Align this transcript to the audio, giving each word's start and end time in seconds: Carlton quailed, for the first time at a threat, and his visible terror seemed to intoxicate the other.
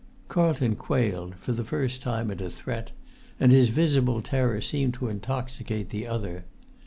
Carlton 0.29 0.75
quailed, 0.75 1.35
for 1.35 1.51
the 1.53 1.63
first 1.63 2.01
time 2.01 2.31
at 2.31 2.41
a 2.41 2.49
threat, 2.49 2.89
and 3.39 3.51
his 3.51 3.69
visible 3.69 4.19
terror 4.19 4.59
seemed 4.59 4.95
to 4.95 5.07
intoxicate 5.09 5.89
the 5.89 6.07
other. 6.07 6.43